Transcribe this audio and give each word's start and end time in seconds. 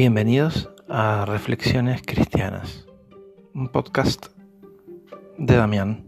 Bienvenidos 0.00 0.70
a 0.88 1.26
Reflexiones 1.26 2.00
Cristianas, 2.00 2.86
un 3.54 3.68
podcast 3.68 4.28
de 5.36 5.56
Damián. 5.56 6.06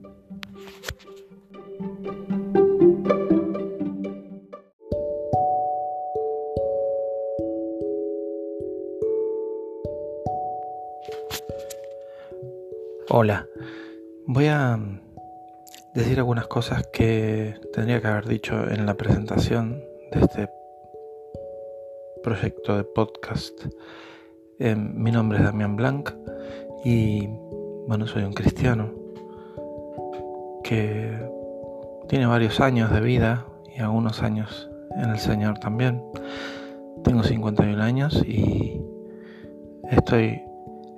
Hola, 13.11 13.47
voy 14.27 14.47
a 14.47 14.81
decir 15.93 16.19
algunas 16.19 16.47
cosas 16.47 16.87
que 16.95 17.61
tendría 17.75 18.01
que 18.01 18.09
haber 18.09 18.27
dicho 18.27 18.55
en 18.71 18.87
la 18.87 18.95
presentación 18.95 19.85
de 20.13 20.21
este 20.21 20.62
proyecto 22.23 22.77
de 22.77 22.85
podcast. 22.85 23.67
Eh, 24.59 24.77
mi 24.77 25.11
nombre 25.11 25.39
es 25.39 25.45
Damián 25.45 25.77
Blanc 25.77 26.11
y 26.85 27.27
bueno, 27.89 28.07
soy 28.07 28.23
un 28.23 28.33
cristiano 28.33 28.91
que 30.63 31.19
tiene 32.09 32.27
varios 32.27 32.61
años 32.61 32.93
de 32.93 33.01
vida 33.01 33.47
y 33.77 33.81
algunos 33.81 34.23
años 34.23 34.71
en 34.97 35.11
el 35.11 35.19
Señor 35.19 35.59
también. 35.59 36.03
Tengo 37.03 37.25
51 37.25 37.83
años 37.83 38.23
y 38.25 38.81
estoy 39.91 40.43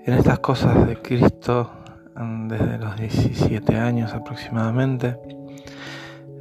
en 0.05 0.15
estas 0.15 0.41
cosas 0.41 0.87
de 0.87 0.97
Cristo 0.97 1.71
desde 2.49 2.79
los 2.79 2.97
17 2.97 3.77
años 3.77 4.13
aproximadamente. 4.13 5.19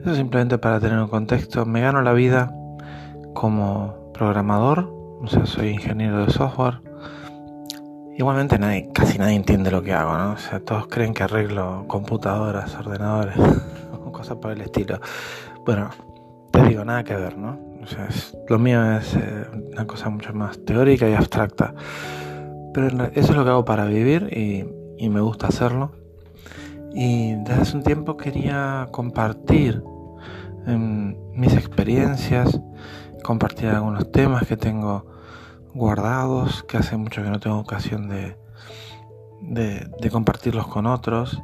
Eso 0.02 0.14
simplemente 0.16 0.58
para 0.58 0.81
tener 0.81 1.00
un 1.00 1.08
contexto. 1.08 1.66
Me 1.66 1.80
gano 1.80 2.02
la 2.02 2.12
vida 2.12 2.54
como 3.34 4.03
programador, 4.13 4.89
o 5.22 5.28
sea, 5.28 5.45
soy 5.45 5.69
ingeniero 5.69 6.25
de 6.25 6.31
software. 6.31 6.80
Igualmente 8.16 8.59
nadie, 8.59 8.89
casi 8.94 9.17
nadie 9.17 9.36
entiende 9.36 9.72
lo 9.72 9.81
que 9.81 9.94
hago, 9.94 10.17
¿no? 10.17 10.33
O 10.33 10.38
sea, 10.38 10.59
todos 10.59 10.88
creen 10.88 11.14
que 11.14 11.23
arreglo 11.23 11.86
computadoras, 11.88 12.75
ordenadores, 12.75 13.36
cosas 14.11 14.38
por 14.38 14.52
el 14.52 14.61
estilo. 14.61 15.00
Bueno, 15.66 15.89
te 16.52 16.61
digo, 16.64 16.86
nada 16.86 17.03
que 17.03 17.16
ver, 17.16 17.38
¿no? 17.38 17.59
O 17.81 17.88
sea, 17.88 18.08
lo 18.47 18.59
mío 18.59 18.97
es 18.97 19.16
eh, 19.16 19.45
una 19.73 19.86
cosa 19.86 20.09
mucho 20.09 20.33
más 20.33 20.64
teórica 20.64 21.09
y 21.09 21.14
abstracta. 21.14 21.73
Pero 22.73 22.88
eso 22.88 23.31
es 23.31 23.36
lo 23.36 23.44
que 23.44 23.50
hago 23.50 23.66
para 23.66 23.86
vivir 23.86 24.30
y, 24.31 24.66
y 24.98 25.09
me 25.09 25.22
gusta 25.22 25.48
hacerlo. 25.48 25.92
Y 26.94 27.33
desde 27.36 27.61
hace 27.61 27.77
un 27.77 27.83
tiempo 27.83 28.17
quería 28.17 28.88
compartir 28.92 29.83
em, 30.67 31.16
mis 31.33 31.53
experiencias, 31.53 32.59
compartir 33.24 33.70
algunos 33.70 34.12
temas 34.12 34.46
que 34.46 34.58
tengo 34.58 35.06
guardados, 35.74 36.64
que 36.64 36.78
hace 36.78 36.98
mucho 36.98 37.24
que 37.24 37.30
no 37.30 37.40
tengo 37.40 37.58
ocasión 37.58 38.08
de, 38.10 38.36
de, 39.42 40.10
compartirlos 40.12 40.68
con 40.68 40.86
otros, 40.86 41.42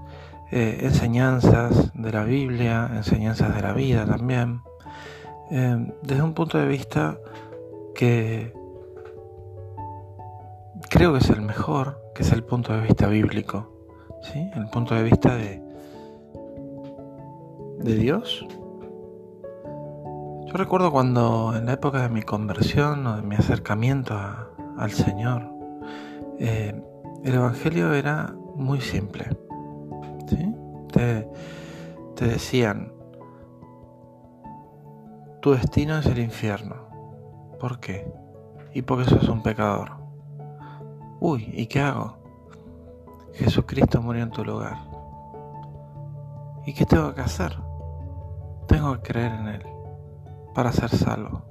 eh, 0.51 0.79
enseñanzas 0.81 1.91
de 1.93 2.11
la 2.11 2.23
Biblia, 2.23 2.89
enseñanzas 2.93 3.55
de 3.55 3.61
la 3.61 3.73
vida 3.73 4.05
también, 4.05 4.61
eh, 5.51 5.93
desde 6.03 6.21
un 6.21 6.33
punto 6.33 6.59
de 6.59 6.67
vista 6.67 7.17
que 7.95 8.53
creo 10.89 11.13
que 11.13 11.19
es 11.19 11.29
el 11.29 11.41
mejor, 11.41 11.99
que 12.13 12.23
es 12.23 12.31
el 12.31 12.43
punto 12.43 12.73
de 12.73 12.81
vista 12.81 13.07
bíblico, 13.07 13.71
¿sí? 14.21 14.47
el 14.55 14.67
punto 14.69 14.93
de 14.93 15.03
vista 15.03 15.35
de, 15.35 15.61
de 17.79 17.95
Dios 17.95 18.45
yo 20.49 20.57
recuerdo 20.57 20.91
cuando 20.91 21.53
en 21.55 21.67
la 21.67 21.73
época 21.73 22.01
de 22.01 22.09
mi 22.09 22.23
conversión 22.23 23.05
o 23.05 23.17
de 23.17 23.21
mi 23.21 23.35
acercamiento 23.35 24.17
al 24.79 24.91
Señor, 24.91 25.47
eh, 26.39 26.73
el 27.23 27.35
Evangelio 27.35 27.93
era 27.93 28.33
muy 28.55 28.81
simple. 28.81 29.27
Te, 30.91 31.29
te 32.15 32.25
decían, 32.25 32.91
tu 35.39 35.51
destino 35.51 35.99
es 35.99 36.07
el 36.07 36.17
infierno. 36.17 36.77
¿Por 37.59 37.79
qué? 37.79 38.11
Y 38.73 38.81
porque 38.81 39.05
sos 39.05 39.29
un 39.29 39.43
pecador. 39.43 39.91
Uy, 41.19 41.47
¿y 41.53 41.67
qué 41.67 41.81
hago? 41.81 42.17
Jesucristo 43.33 44.01
murió 44.01 44.23
en 44.23 44.31
tu 44.31 44.43
lugar. 44.43 44.77
¿Y 46.65 46.73
qué 46.73 46.87
tengo 46.87 47.13
que 47.13 47.21
hacer? 47.21 47.55
Tengo 48.67 48.95
que 48.95 49.01
creer 49.13 49.31
en 49.33 49.47
Él 49.49 49.78
para 50.53 50.71
ser 50.71 50.89
salvo. 50.89 51.45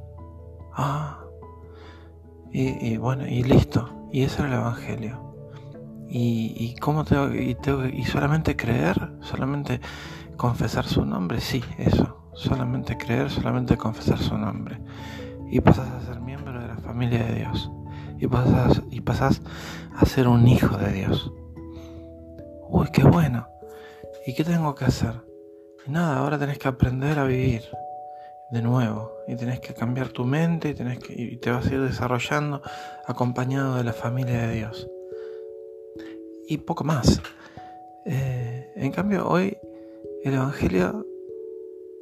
Ah, 0.75 1.25
y, 2.51 2.97
bueno, 2.97 3.27
y 3.27 3.43
listo. 3.43 4.09
Y 4.13 4.23
ese 4.23 4.43
era 4.43 4.49
el 4.49 4.61
Evangelio. 4.61 5.35
¿Y, 6.09 6.55
y 6.57 6.77
cómo 6.77 7.05
tengo, 7.05 7.35
y 7.35 7.57
y 7.93 8.05
solamente 8.05 8.57
creer? 8.57 9.13
¿Solamente 9.21 9.81
confesar 10.37 10.87
su 10.87 11.05
nombre? 11.05 11.41
Sí, 11.41 11.63
eso. 11.77 12.31
Solamente 12.35 12.97
creer, 12.97 13.31
solamente 13.31 13.77
confesar 13.77 14.19
su 14.19 14.39
nombre. 14.39 14.81
Y 15.51 15.61
pasas 15.61 15.89
a 15.91 16.01
ser 16.01 16.21
miembro 16.21 16.61
de 16.61 16.69
la 16.69 16.77
familia 16.77 17.25
de 17.25 17.35
Dios. 17.35 17.71
Y 18.19 18.27
pasas, 18.27 18.83
y 18.91 19.01
pasas 19.01 19.43
a 19.97 20.07
ser 20.07 20.29
un 20.29 20.47
hijo 20.49 20.77
de 20.77 20.93
Dios. 20.93 21.33
Uy, 22.69 22.89
qué 22.93 23.03
bueno. 23.05 23.47
¿Y 24.27 24.35
qué 24.35 24.45
tengo 24.45 24.75
que 24.75 24.85
hacer? 24.87 25.25
Y 25.87 25.91
nada, 25.91 26.19
ahora 26.19 26.39
tenés 26.39 26.59
que 26.59 26.69
aprender 26.69 27.19
a 27.19 27.25
vivir 27.25 27.63
de 28.51 28.63
nuevo 28.63 29.13
y 29.27 29.37
tenés 29.37 29.61
que 29.61 29.75
cambiar 29.75 30.09
tu 30.09 30.25
mente 30.25 30.71
y, 30.71 30.75
tenés 30.75 30.99
que, 30.99 31.13
y 31.13 31.37
te 31.37 31.51
vas 31.51 31.67
a 31.67 31.75
ir 31.75 31.83
desarrollando 31.83 32.63
acompañado 33.07 33.77
de 33.77 33.85
la 33.85 33.93
familia 33.93 34.47
de 34.47 34.55
Dios. 34.55 34.89
Y 36.49 36.59
poco 36.59 36.85
más. 36.85 37.21
Eh, 38.07 38.73
en 38.77 38.91
cambio, 38.91 39.29
hoy 39.29 39.59
el 40.25 40.35
Evangelio 40.35 41.07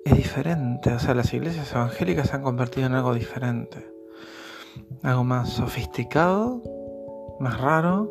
es 0.04 0.16
diferente. 0.16 0.92
O 0.92 1.00
sea, 1.00 1.14
las 1.14 1.34
iglesias 1.34 1.72
evangélicas 1.72 2.28
se 2.28 2.36
han 2.36 2.42
convertido 2.42 2.86
en 2.86 2.94
algo 2.94 3.12
diferente. 3.12 3.84
Algo 5.02 5.24
más 5.24 5.50
sofisticado, 5.50 6.62
más 7.40 7.60
raro, 7.60 8.08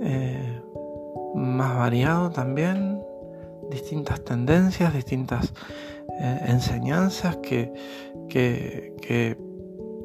eh, 0.00 0.62
más 1.34 1.76
variado 1.76 2.30
también. 2.30 3.02
Distintas 3.68 4.22
tendencias, 4.24 4.94
distintas 4.94 5.52
eh, 6.20 6.40
enseñanzas 6.46 7.36
que, 7.38 7.72
que, 8.28 9.36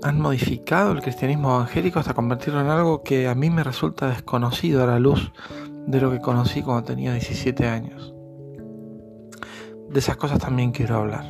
han 0.03 0.19
modificado 0.19 0.94
el 0.94 1.01
cristianismo 1.01 1.50
evangélico 1.56 2.00
hasta 2.00 2.16
convertirlo 2.16 2.59
en 2.59 2.67
algo 2.67 3.03
que 3.03 3.28
a 3.28 3.35
mí 3.35 3.51
me 3.51 3.63
resulta 3.63 4.09
desconocido 4.09 4.84
a 4.84 4.88
la 4.88 4.97
luz 4.97 5.31
de 5.85 6.01
lo 6.01 6.09
que 6.09 6.19
conocí 6.19 6.63
cuando 6.63 6.85
tenía 6.85 7.13
17 7.13 7.67
años. 7.67 8.11
De 9.91 10.00
esas 10.00 10.17
cosas 10.17 10.40
también 10.40 10.72
quiero 10.72 10.95
hablar. 10.95 11.25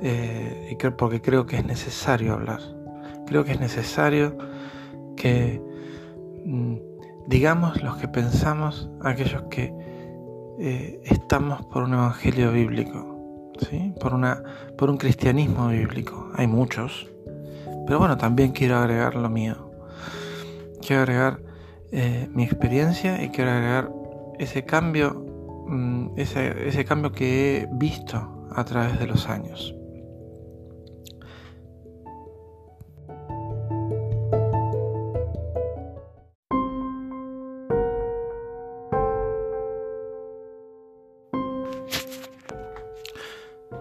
Eh, 0.00 0.74
porque 0.96 1.20
creo 1.20 1.44
que 1.44 1.56
es 1.56 1.66
necesario 1.66 2.32
hablar. 2.32 2.60
Creo 3.26 3.44
que 3.44 3.52
es 3.52 3.60
necesario 3.60 4.38
que 5.14 5.60
mm, 6.46 6.76
digamos 7.26 7.82
los 7.82 7.96
que 7.96 8.08
pensamos, 8.08 8.88
aquellos 9.02 9.42
que 9.50 9.72
eh, 10.58 11.00
estamos 11.04 11.64
por 11.66 11.84
un 11.84 11.94
evangelio 11.94 12.52
bíblico 12.52 13.12
por, 14.00 14.14
una, 14.14 14.42
por 14.76 14.90
un 14.90 14.96
cristianismo 14.96 15.68
bíblico. 15.68 16.30
Hay 16.34 16.46
muchos, 16.46 17.08
pero 17.86 17.98
bueno, 17.98 18.16
también 18.16 18.52
quiero 18.52 18.76
agregar 18.76 19.14
lo 19.14 19.28
mío. 19.28 19.70
Quiero 20.84 21.02
agregar 21.02 21.40
eh, 21.92 22.28
mi 22.32 22.44
experiencia 22.44 23.22
y 23.22 23.28
quiero 23.28 23.50
agregar 23.50 23.90
ese 24.38 24.64
cambio, 24.64 25.24
mm, 25.68 26.14
ese 26.16 26.84
cambio 26.84 27.12
que 27.12 27.58
he 27.58 27.68
visto 27.72 28.48
a 28.54 28.64
través 28.64 28.98
de 28.98 29.06
los 29.06 29.28
años. 29.28 29.74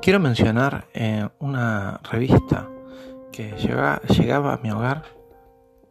Quiero 0.02 0.20
mencionar 0.20 0.88
eh, 0.96 1.30
una 1.38 2.00
revista 2.10 2.68
que 3.32 3.52
llegaba 3.52 4.54
a 4.54 4.58
mi 4.58 4.72
hogar 4.72 5.04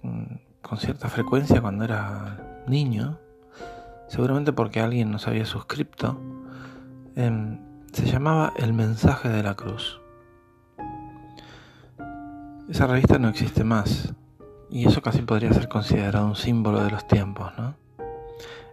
mm, 0.02 0.34
con 0.60 0.78
cierta 0.78 1.08
frecuencia 1.08 1.60
cuando 1.60 1.84
era 1.84 2.64
niño, 2.66 3.20
seguramente 4.08 4.52
porque 4.52 4.80
alguien 4.80 5.12
nos 5.12 5.28
había 5.28 5.46
suscrito. 5.46 6.20
Em, 7.14 7.60
se 7.92 8.04
llamaba 8.06 8.52
El 8.56 8.72
mensaje 8.72 9.28
de 9.28 9.44
la 9.44 9.54
cruz. 9.54 10.00
Esa 12.68 12.88
revista 12.88 13.16
no 13.20 13.28
existe 13.28 13.62
más 13.62 14.12
y 14.70 14.88
eso 14.88 15.02
casi 15.02 15.22
podría 15.22 15.52
ser 15.52 15.68
considerado 15.68 16.26
un 16.26 16.36
símbolo 16.36 16.82
de 16.82 16.90
los 16.90 17.06
tiempos, 17.06 17.52
¿no? 17.56 17.76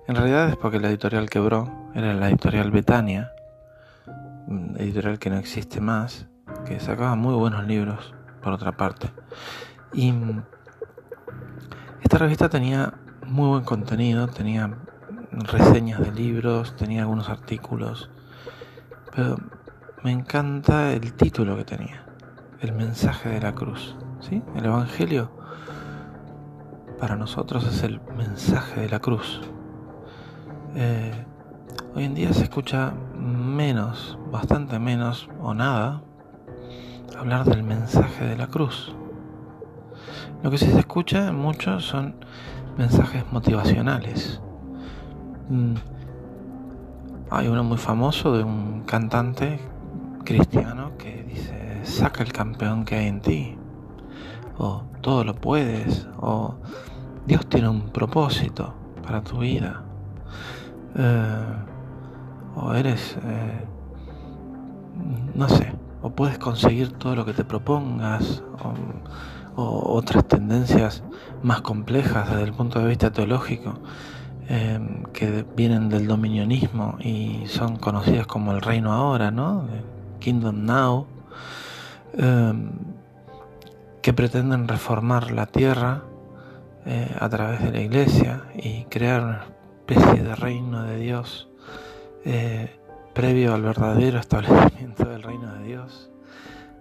En 0.07 0.16
realidad 0.16 0.50
es 0.50 0.56
porque 0.56 0.80
la 0.80 0.89
editorial 0.89 1.30
quebró, 1.30 1.72
era 1.94 2.16
la 2.16 2.30
editorial 2.30 2.72
Betania 2.72 3.34
editorial 4.77 5.19
que 5.19 5.29
no 5.29 5.38
existe 5.38 5.81
más, 5.81 6.27
que 6.65 6.79
sacaba 6.79 7.15
muy 7.15 7.33
buenos 7.33 7.65
libros, 7.65 8.13
por 8.41 8.53
otra 8.53 8.77
parte. 8.77 9.09
Y 9.94 10.13
esta 12.01 12.17
revista 12.17 12.49
tenía 12.49 12.94
muy 13.25 13.49
buen 13.49 13.63
contenido, 13.63 14.27
tenía 14.27 14.77
reseñas 15.31 15.99
de 15.99 16.11
libros, 16.11 16.75
tenía 16.75 17.01
algunos 17.01 17.29
artículos, 17.29 18.09
pero 19.15 19.38
me 20.03 20.11
encanta 20.11 20.93
el 20.93 21.13
título 21.13 21.57
que 21.57 21.65
tenía, 21.65 22.05
el 22.61 22.73
mensaje 22.73 23.29
de 23.29 23.41
la 23.41 23.53
cruz, 23.53 23.95
¿sí? 24.21 24.41
El 24.55 24.65
Evangelio 24.65 25.31
para 27.00 27.15
nosotros 27.15 27.65
es 27.67 27.83
el 27.83 28.00
mensaje 28.17 28.81
de 28.81 28.89
la 28.89 29.00
cruz. 29.00 29.41
Eh, 30.75 31.11
hoy 31.95 32.05
en 32.05 32.15
día 32.15 32.33
se 32.33 32.43
escucha 32.43 32.93
menos, 33.57 34.19
bastante 34.31 34.77
menos 34.77 35.27
o 35.42 35.56
nada, 35.56 36.04
hablar 37.18 37.44
del 37.44 37.63
mensaje 37.63 38.24
de 38.24 38.38
la 38.38 38.45
cruz. 38.45 38.95
Lo 40.44 40.51
que 40.51 40.59
sí 40.59 40.68
se 40.68 40.80
escucha 40.80 41.31
mucho 41.31 41.80
son 41.80 42.13
mensajes 42.77 43.24
motivacionales. 43.31 44.39
Mm. 45.50 45.74
Hay 47.31 47.48
uno 47.48 47.63
muy 47.63 47.80
famoso 47.80 48.38
de 48.38 48.44
un 48.44 48.83
cantante 48.83 49.60
cristiano 50.24 50.92
que 51.00 51.24
dice, 51.24 51.81
saca 51.83 52.24
el 52.24 52.31
campeón 52.31 52.86
que 52.86 52.95
hay 52.95 53.07
en 53.07 53.21
ti, 53.21 53.57
o 54.60 54.83
todo 55.01 55.24
lo 55.24 55.33
puedes, 55.33 56.07
o 56.19 56.56
Dios 57.25 57.48
tiene 57.48 57.69
un 57.69 57.89
propósito 57.89 58.75
para 59.03 59.24
tu 59.24 59.39
vida, 59.39 59.81
eh, 60.95 61.66
o 62.59 62.74
eres, 62.74 63.18
eh, 63.24 63.65
no 65.36 65.48
sé, 65.48 65.71
o 66.01 66.09
puedes 66.09 66.39
conseguir 66.39 66.92
todo 66.94 67.15
lo 67.15 67.25
que 67.25 67.33
te 67.33 67.44
propongas, 67.44 68.44
o, 69.56 69.94
otras 69.95 70.27
tendencias 70.27 71.04
más 71.42 71.62
complejas 71.62 72.30
desde 72.30 72.44
el 72.44 72.54
punto 72.54 72.80
de 72.80 72.88
vista 72.88 73.12
teológico 73.12 73.74
em, 74.48 75.01
que 75.13 75.45
vienen 75.56 75.89
del 75.89 76.06
dominionismo 76.06 76.98
y 77.00 77.44
son 77.48 77.77
conocidas 77.77 78.27
como 78.27 78.51
el 78.51 78.62
reino 78.62 78.94
ahora, 78.94 79.31
¿no? 79.31 79.68
Kingdom 80.19 80.63
Now, 80.63 81.07
em, 82.13 82.69
que 84.03 84.13
pretenden 84.13 84.68
reformar 84.68 85.31
la 85.31 85.48
tierra 85.48 86.03
eh, 86.86 87.15
a 87.19 87.27
través 87.27 87.62
de 87.63 87.71
la 87.71 87.81
iglesia 87.81 88.44
y 88.56 88.83
crear 88.86 89.24
una 89.24 89.45
especie 89.88 90.24
de 90.24 90.36
reino 90.36 90.83
de 90.83 90.98
Dios 90.98 91.50
eh, 92.25 92.79
previo 93.13 93.53
al 93.53 93.61
verdadero 93.61 94.19
establecimiento 94.19 95.05
del 95.05 95.23
reino 95.23 95.53
de 95.55 95.63
Dios. 95.63 96.09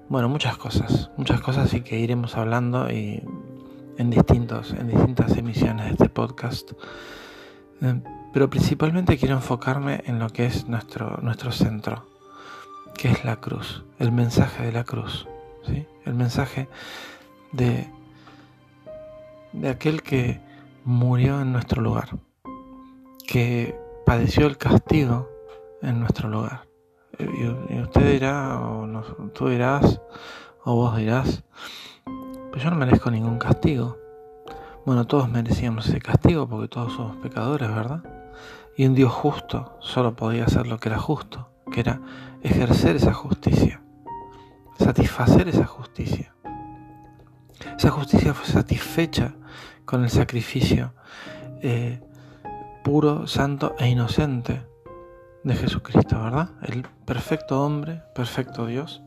Bueno, 0.08 0.28
muchas 0.28 0.56
cosas, 0.56 1.10
muchas 1.16 1.40
cosas 1.40 1.72
y 1.74 1.80
que 1.80 1.98
iremos 1.98 2.36
hablando 2.36 2.90
y 2.90 3.22
en 3.98 4.10
distintos, 4.10 4.72
en 4.72 4.88
distintas 4.88 5.36
emisiones 5.36 5.86
de 5.86 5.92
este 5.92 6.08
podcast. 6.08 6.72
Eh, 7.82 8.00
pero 8.32 8.50
principalmente 8.50 9.16
quiero 9.16 9.34
enfocarme 9.34 10.02
en 10.06 10.18
lo 10.18 10.28
que 10.28 10.46
es 10.46 10.68
nuestro, 10.68 11.18
nuestro 11.22 11.52
centro, 11.52 12.06
que 12.96 13.10
es 13.10 13.24
la 13.24 13.36
cruz, 13.36 13.84
el 13.98 14.12
mensaje 14.12 14.64
de 14.64 14.72
la 14.72 14.84
cruz, 14.84 15.26
¿sí? 15.66 15.86
el 16.04 16.14
mensaje 16.14 16.68
de, 17.52 17.88
de 19.52 19.68
aquel 19.68 20.02
que 20.02 20.40
murió 20.84 21.40
en 21.40 21.52
nuestro 21.52 21.80
lugar, 21.80 22.10
que 23.26 23.74
padeció 24.06 24.46
el 24.46 24.56
castigo 24.56 25.28
en 25.82 26.00
nuestro 26.00 26.28
lugar 26.30 26.66
y, 27.18 27.80
usted 27.80 28.12
dirá, 28.12 28.60
o 28.60 28.86
tú 29.34 29.48
dirás, 29.48 30.00
o 30.64 30.76
vos 30.76 30.96
dirás, 30.96 31.42
pues 32.50 32.62
yo 32.62 32.70
no 32.70 32.76
merezco 32.76 33.10
ningún 33.10 33.38
castigo. 33.38 33.98
Bueno, 34.84 35.06
todos 35.06 35.28
merecíamos 35.28 35.88
ese 35.88 36.00
castigo 36.00 36.48
porque 36.48 36.68
todos 36.68 36.92
somos 36.92 37.16
pecadores, 37.16 37.68
¿verdad? 37.68 38.02
Y 38.76 38.86
un 38.86 38.94
Dios 38.94 39.12
justo 39.12 39.76
solo 39.80 40.14
podía 40.14 40.44
hacer 40.44 40.66
lo 40.66 40.78
que 40.78 40.88
era 40.88 40.98
justo, 40.98 41.50
que 41.72 41.80
era 41.80 42.00
ejercer 42.42 42.96
esa 42.96 43.12
justicia, 43.12 43.82
satisfacer 44.78 45.48
esa 45.48 45.66
justicia. 45.66 46.32
Esa 47.76 47.90
justicia 47.90 48.34
fue 48.34 48.46
satisfecha 48.46 49.34
con 49.84 50.04
el 50.04 50.10
sacrificio 50.10 50.92
eh, 51.62 52.00
puro, 52.86 53.26
santo 53.26 53.74
e 53.80 53.88
inocente 53.88 54.64
de 55.42 55.56
Jesucristo, 55.56 56.22
¿verdad? 56.22 56.50
El 56.62 56.86
perfecto 57.04 57.60
hombre, 57.60 58.04
perfecto 58.14 58.64
Dios, 58.64 59.02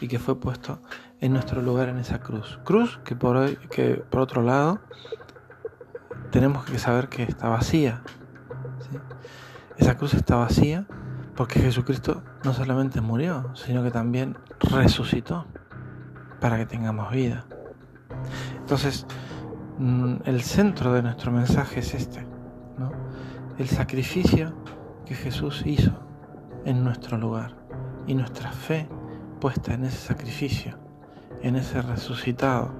y 0.00 0.08
que 0.08 0.18
fue 0.18 0.40
puesto 0.40 0.82
en 1.20 1.34
nuestro 1.34 1.62
lugar 1.62 1.88
en 1.90 1.98
esa 1.98 2.18
cruz. 2.18 2.58
Cruz 2.64 2.98
que 3.04 3.14
por, 3.14 3.36
hoy, 3.36 3.56
que 3.70 3.94
por 3.94 4.22
otro 4.22 4.42
lado 4.42 4.80
tenemos 6.32 6.64
que 6.64 6.80
saber 6.80 7.08
que 7.08 7.22
está 7.22 7.48
vacía. 7.48 8.02
Esa 9.76 9.96
cruz 9.96 10.14
está 10.14 10.34
vacía 10.34 10.88
porque 11.36 11.60
Jesucristo 11.60 12.24
no 12.42 12.52
solamente 12.52 13.00
murió, 13.00 13.52
sino 13.54 13.84
que 13.84 13.92
también 13.92 14.36
resucitó 14.58 15.46
para 16.40 16.56
que 16.56 16.66
tengamos 16.66 17.12
vida. 17.12 17.44
Entonces, 18.56 19.06
mm, 19.78 20.16
el 20.24 20.42
centro 20.42 20.92
de 20.92 21.02
nuestro 21.02 21.30
mensaje 21.30 21.78
es 21.78 21.94
este. 21.94 22.39
El 23.60 23.68
sacrificio 23.68 24.54
que 25.04 25.14
Jesús 25.14 25.64
hizo 25.66 25.92
en 26.64 26.82
nuestro 26.82 27.18
lugar 27.18 27.56
y 28.06 28.14
nuestra 28.14 28.50
fe 28.52 28.88
puesta 29.38 29.74
en 29.74 29.84
ese 29.84 29.98
sacrificio, 29.98 30.78
en 31.42 31.56
ese 31.56 31.82
resucitado, 31.82 32.72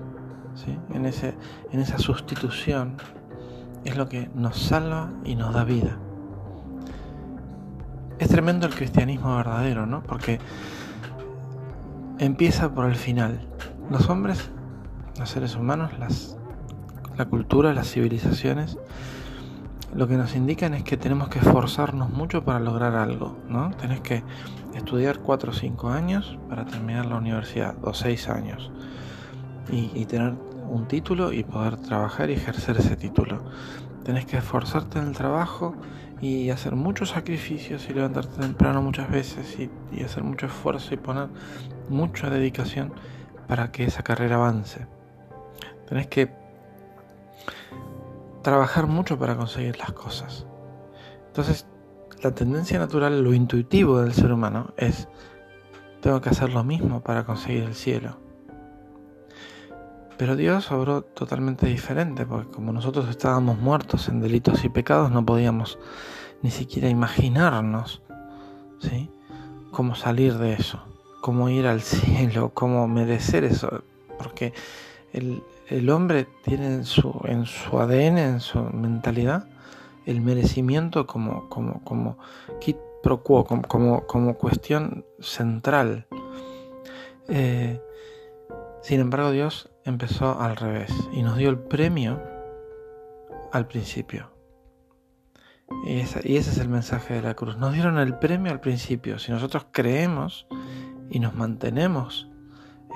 ¿sí? 0.55 0.79
en, 0.95 1.05
ese, 1.05 1.35
en 1.71 1.81
esa 1.81 1.99
sustitución, 1.99 2.97
es 3.85 3.99
lo 3.99 4.09
que 4.09 4.31
nos 4.35 4.59
salva 4.59 5.13
y 5.23 5.35
nos 5.35 5.53
da 5.53 5.65
vida. 5.65 5.99
Es 8.19 8.31
tremendo 8.31 8.67
el 8.67 8.75
cristianismo 8.75 9.37
verdadero, 9.37 9.85
¿no? 9.85 10.03
Porque 10.03 10.39
empieza 12.19 12.73
por 12.73 12.87
el 12.87 12.97
final. 12.97 13.47
Los 13.91 14.09
hombres, 14.09 14.51
los 15.19 15.29
seres 15.29 15.57
humanos, 15.57 15.99
las, 15.99 16.39
la 17.19 17.27
cultura, 17.27 17.75
las 17.75 17.91
civilizaciones, 17.91 18.79
lo 19.95 20.07
que 20.07 20.17
nos 20.17 20.37
indican 20.37 20.75
es 20.75 20.85
que 20.85 20.97
tenemos 20.97 21.29
que 21.29 21.41
esforzarnos 21.41 22.11
mucho 22.11 22.45
para 22.45 22.61
lograr 22.61 22.95
algo, 22.95 23.37
¿no? 23.49 23.71
Tenés 23.73 24.01
que 24.01 24.23
estudiar 24.75 25.19
4 25.19 25.51
o 25.51 25.55
5 25.55 25.89
años 25.89 26.39
para 26.49 26.65
terminar 26.65 27.07
la 27.07 27.17
universidad, 27.17 27.75
o 27.83 27.93
6 27.93 28.29
años, 28.29 28.71
y, 29.71 30.05
tener 30.07 30.35
un 30.69 30.87
título 30.87 31.33
y 31.33 31.43
poder 31.43 31.77
trabajar 31.77 32.31
y 32.31 32.35
ejercer 32.35 32.77
ese 32.77 32.97
título. 32.97 33.43
Tenés 34.05 34.27
que 34.27 34.37
esforzarte 34.37 34.99
en 34.99 35.09
el 35.09 35.13
trabajo 35.13 35.75
y 36.21 36.51
hacer 36.51 36.77
muchos 36.77 37.11
sacrificios 37.11 37.89
y 37.89 37.95
levantarte 37.95 38.41
temprano 38.41 38.83
muchas 38.83 39.11
veces 39.11 39.59
y, 39.59 39.71
y 39.93 40.05
hacer 40.05 40.23
mucho 40.23 40.47
esfuerzo 40.47 40.95
y 40.95 40.99
poner 40.99 41.29
mucha 41.89 42.31
dedicación 42.31 42.93
para 43.49 43.73
que 43.73 43.85
esa 43.85 44.03
carrera 44.03 44.37
avance. 44.37 44.87
Tenés 45.89 46.07
que 46.07 46.40
trabajar 48.43 48.87
mucho 48.87 49.19
para 49.19 49.37
conseguir 49.37 49.79
las 49.79 49.93
cosas. 49.93 50.47
Entonces, 51.27 51.67
la 52.23 52.33
tendencia 52.33 52.79
natural, 52.79 53.23
lo 53.23 53.33
intuitivo 53.33 54.01
del 54.01 54.13
ser 54.13 54.33
humano 54.33 54.73
es, 54.77 55.09
tengo 56.01 56.21
que 56.21 56.31
hacer 56.31 56.53
lo 56.53 56.65
mismo 56.65 57.03
para 57.03 57.25
conseguir 57.25 57.65
el 57.65 57.75
cielo. 57.75 58.19
Pero 60.19 60.37
Dios 60.37 60.71
obró 60.71 61.03
totalmente 61.03 61.67
diferente, 61.67 62.27
porque 62.27 62.51
como 62.51 62.73
nosotros 62.73 63.09
estábamos 63.09 63.59
muertos 63.59 64.09
en 64.09 64.21
delitos 64.21 64.65
y 64.65 64.69
pecados, 64.69 65.11
no 65.11 65.25
podíamos 65.25 65.79
ni 66.43 66.51
siquiera 66.51 66.89
imaginarnos 66.89 68.03
¿sí? 68.81 69.11
cómo 69.71 69.95
salir 69.95 70.37
de 70.37 70.53
eso, 70.53 70.85
cómo 71.23 71.49
ir 71.49 71.67
al 71.67 71.81
cielo, 71.81 72.51
cómo 72.53 72.87
merecer 72.87 73.45
eso, 73.45 73.83
porque 74.19 74.53
el, 75.13 75.91
hombre 75.91 76.27
tiene 76.45 76.67
en 76.67 76.85
su, 76.85 77.21
en 77.25 77.47
su 77.47 77.79
ADN, 77.79 78.19
en 78.19 78.41
su 78.41 78.61
mentalidad, 78.61 79.49
el 80.07 80.21
merecimiento 80.21 81.07
como, 81.07 81.49
como, 81.49 81.83
como 81.85 82.19
pro 83.03 83.23
quo, 83.23 83.45
como, 83.45 84.35
cuestión 84.35 85.05
central. 85.21 86.07
Eh, 87.29 87.81
sin 88.83 89.01
embargo, 89.01 89.31
Dios 89.31 89.71
empezó 89.85 90.41
al 90.41 90.57
revés 90.57 90.93
y 91.13 91.23
nos 91.23 91.37
dio 91.37 91.51
el 91.51 91.59
premio 91.59 92.21
al 93.53 93.67
principio. 93.67 94.31
Y, 95.87 95.99
y 95.99 96.37
ese 96.37 96.51
es 96.51 96.59
el 96.59 96.69
mensaje 96.69 97.15
de 97.15 97.23
la 97.23 97.35
cruz. 97.35 97.57
Nos 97.57 97.73
dieron 97.73 97.99
el 97.99 98.17
premio 98.17 98.53
al 98.53 98.61
principio. 98.61 99.19
Si 99.19 99.31
nosotros 99.33 99.67
creemos 99.71 100.47
y 101.11 101.21
nos 101.21 101.35
mantenemos 101.35 102.29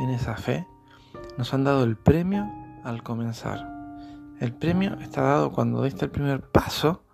en 0.00 0.11
esa 0.11 0.37
fe, 0.37 0.66
nos 1.37 1.53
han 1.55 1.64
dado 1.64 1.85
el 1.85 1.97
premio 1.97 2.50
al 2.85 3.03
comenzar. 3.03 3.75
El 4.41 4.53
premio 4.53 4.99
está 5.00 5.23
dado 5.23 5.53
cuando 5.53 5.83
diste 5.83 6.05
el 6.05 6.11
primer 6.11 6.43
paso, 6.43 7.05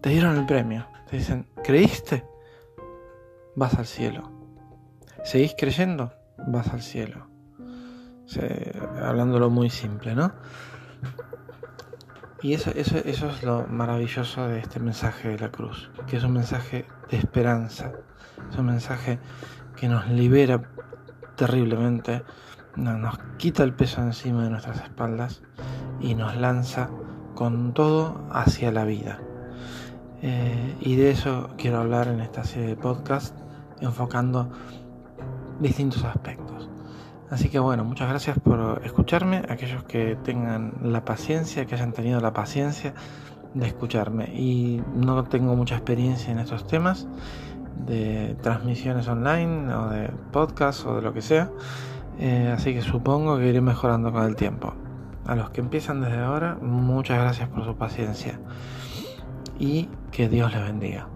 te 0.00 0.10
dieron 0.10 0.36
el 0.36 0.46
premio. 0.46 0.86
Te 1.08 1.16
dicen, 1.16 1.46
¿creíste? 1.64 2.24
Vas 3.56 3.74
al 3.74 3.86
cielo. 3.86 4.30
¿Seguís 5.24 5.54
creyendo? 5.56 6.12
Vas 6.46 6.68
al 6.68 6.82
cielo. 6.82 7.26
hablándolo 9.02 9.50
muy 9.50 9.70
simple, 9.70 10.14
¿no? 10.14 10.32
Y 12.40 12.52
eso, 12.54 12.70
eso, 12.76 12.98
eso 12.98 13.30
es 13.30 13.42
lo 13.42 13.66
maravilloso 13.66 14.46
de 14.46 14.60
este 14.60 14.78
mensaje 14.78 15.28
de 15.28 15.38
la 15.38 15.50
cruz, 15.50 15.90
que 16.06 16.18
es 16.18 16.22
un 16.22 16.34
mensaje 16.34 16.86
de 17.10 17.16
esperanza, 17.16 17.92
es 18.48 18.56
un 18.56 18.66
mensaje 18.66 19.18
que 19.74 19.88
nos 19.88 20.08
libera 20.08 20.62
terriblemente, 21.34 22.22
nos 22.78 23.18
quita 23.36 23.64
el 23.64 23.74
peso 23.74 24.00
encima 24.00 24.44
de 24.44 24.50
nuestras 24.50 24.80
espaldas 24.82 25.42
y 26.00 26.14
nos 26.14 26.36
lanza 26.36 26.90
con 27.34 27.74
todo 27.74 28.24
hacia 28.30 28.72
la 28.72 28.84
vida. 28.84 29.20
Eh, 30.22 30.76
y 30.80 30.96
de 30.96 31.10
eso 31.10 31.50
quiero 31.56 31.78
hablar 31.78 32.08
en 32.08 32.20
esta 32.20 32.44
serie 32.44 32.68
de 32.68 32.76
podcast, 32.76 33.36
enfocando 33.80 34.50
distintos 35.60 36.04
aspectos. 36.04 36.68
Así 37.30 37.48
que 37.50 37.58
bueno, 37.58 37.84
muchas 37.84 38.08
gracias 38.08 38.38
por 38.38 38.80
escucharme, 38.84 39.42
aquellos 39.48 39.84
que 39.84 40.16
tengan 40.24 40.74
la 40.82 41.04
paciencia, 41.04 41.66
que 41.66 41.74
hayan 41.74 41.92
tenido 41.92 42.20
la 42.20 42.32
paciencia 42.32 42.94
de 43.54 43.66
escucharme. 43.66 44.32
Y 44.34 44.82
no 44.94 45.24
tengo 45.24 45.54
mucha 45.54 45.76
experiencia 45.76 46.32
en 46.32 46.38
estos 46.38 46.66
temas 46.66 47.06
de 47.86 48.36
transmisiones 48.42 49.08
online 49.08 49.72
o 49.74 49.88
de 49.88 50.08
podcast 50.32 50.86
o 50.86 50.96
de 50.96 51.02
lo 51.02 51.12
que 51.12 51.22
sea. 51.22 51.50
Eh, 52.18 52.52
así 52.54 52.74
que 52.74 52.82
supongo 52.82 53.38
que 53.38 53.46
iré 53.46 53.60
mejorando 53.60 54.12
con 54.12 54.24
el 54.24 54.36
tiempo. 54.36 54.74
A 55.26 55.34
los 55.34 55.50
que 55.50 55.60
empiezan 55.60 56.00
desde 56.00 56.18
ahora, 56.18 56.56
muchas 56.60 57.18
gracias 57.18 57.48
por 57.48 57.64
su 57.64 57.76
paciencia 57.76 58.40
y 59.58 59.88
que 60.10 60.28
Dios 60.28 60.52
les 60.52 60.62
bendiga. 60.62 61.08